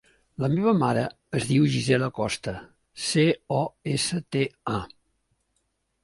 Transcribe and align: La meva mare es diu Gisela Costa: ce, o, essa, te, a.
La 0.43 0.47
meva 0.51 0.71
mare 0.83 1.01
es 1.39 1.43
diu 1.49 1.67
Gisela 1.73 2.07
Costa: 2.19 2.53
ce, 3.09 3.25
o, 3.59 3.59
essa, 3.97 4.23
te, 4.37 4.41
a. 4.79 4.81